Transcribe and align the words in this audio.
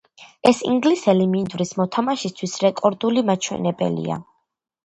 ეს 0.51 0.61
ინგლისელი 0.69 1.27
მინდვრის 1.33 1.73
მოთამაშისთვის 1.81 2.57
რეკორდული 2.65 3.25
მაჩვენებელია. 3.29 4.19